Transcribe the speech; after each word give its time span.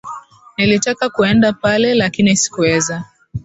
Nilitaka 0.57 1.09
kuenda 1.09 1.53
pale, 1.53 1.95
lakini 1.95 2.37
sikuweza. 2.37 3.03